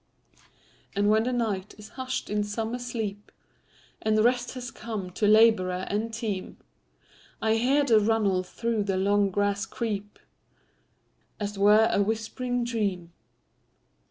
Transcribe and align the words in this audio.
And 0.95 1.11
when 1.11 1.25
the 1.25 1.31
night 1.31 1.75
is 1.77 1.89
hush'd 1.89 2.31
in 2.31 2.43
summer 2.43 2.79
sleep, 2.79 3.31
And 4.01 4.17
rest 4.25 4.55
has 4.55 4.71
come 4.71 5.11
to 5.11 5.27
laborer 5.27 5.85
and 5.89 6.11
team,I 6.11 7.53
hear 7.53 7.83
the 7.83 7.99
runnel 7.99 8.41
through 8.41 8.85
the 8.85 8.97
long 8.97 9.29
grass 9.29 9.67
creep, 9.67 10.17
As 11.39 11.51
't 11.53 11.59
were 11.61 11.87
a 11.91 12.01
whispering 12.01 12.63
dream. 12.63 13.13